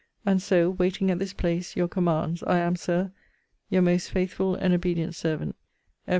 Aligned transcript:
And 0.25 0.41
so, 0.41 0.71
waiting 0.71 1.11
at 1.11 1.19
this 1.19 1.31
place 1.31 1.75
your 1.75 1.87
commands, 1.87 2.41
I 2.41 2.57
am, 2.57 2.75
Sir, 2.75 3.11
Your 3.69 3.83
most 3.83 4.09
faithful 4.09 4.55
and 4.55 4.73
obedient 4.73 5.13
servant, 5.13 5.55
F. 6.07 6.09